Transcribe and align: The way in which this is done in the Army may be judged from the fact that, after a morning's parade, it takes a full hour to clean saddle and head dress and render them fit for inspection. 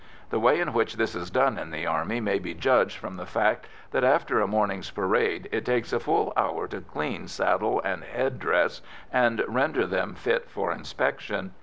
The 0.31 0.39
way 0.39 0.59
in 0.59 0.73
which 0.73 0.95
this 0.95 1.13
is 1.13 1.29
done 1.29 1.59
in 1.59 1.69
the 1.69 1.85
Army 1.85 2.19
may 2.19 2.39
be 2.39 2.55
judged 2.55 2.97
from 2.97 3.17
the 3.17 3.25
fact 3.27 3.67
that, 3.91 4.03
after 4.03 4.41
a 4.41 4.47
morning's 4.47 4.89
parade, 4.89 5.47
it 5.51 5.63
takes 5.63 5.93
a 5.93 5.99
full 5.99 6.33
hour 6.35 6.67
to 6.69 6.81
clean 6.81 7.27
saddle 7.27 7.79
and 7.85 8.03
head 8.03 8.39
dress 8.39 8.81
and 9.13 9.43
render 9.47 9.85
them 9.85 10.15
fit 10.15 10.49
for 10.49 10.71
inspection. 10.71 11.53